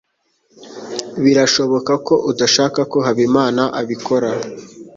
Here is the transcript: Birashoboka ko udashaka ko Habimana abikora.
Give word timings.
Birashoboka 1.23 1.93
ko 2.07 2.13
udashaka 2.31 2.79
ko 2.91 2.97
Habimana 3.05 3.63
abikora. 3.79 4.29